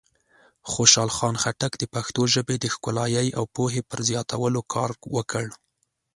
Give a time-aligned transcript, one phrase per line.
[0.71, 5.45] خوشحال خان خټک د پښتو ژبې د ښکلایۍ او پوهې پر زیاتولو کار وکړ.